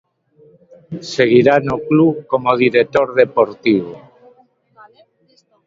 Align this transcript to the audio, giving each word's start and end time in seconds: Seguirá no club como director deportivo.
Seguirá 1.13 1.55
no 1.69 1.77
club 1.89 2.15
como 2.31 2.57
director 2.63 3.07
deportivo. 3.21 3.93